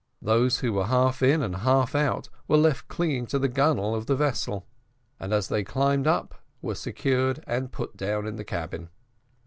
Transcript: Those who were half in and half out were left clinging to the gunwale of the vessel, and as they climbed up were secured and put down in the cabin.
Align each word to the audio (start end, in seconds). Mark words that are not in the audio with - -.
Those 0.23 0.61
who 0.61 0.73
were 0.73 0.87
half 0.87 1.21
in 1.21 1.43
and 1.43 1.57
half 1.57 1.93
out 1.93 2.27
were 2.47 2.57
left 2.57 2.87
clinging 2.87 3.27
to 3.27 3.37
the 3.37 3.47
gunwale 3.47 3.93
of 3.93 4.07
the 4.07 4.15
vessel, 4.15 4.65
and 5.19 5.31
as 5.31 5.47
they 5.47 5.63
climbed 5.63 6.07
up 6.07 6.41
were 6.59 6.73
secured 6.73 7.43
and 7.45 7.71
put 7.71 7.97
down 7.97 8.25
in 8.25 8.35
the 8.35 8.43
cabin. 8.43 8.89